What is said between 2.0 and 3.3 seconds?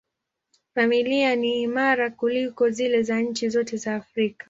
kuliko zile za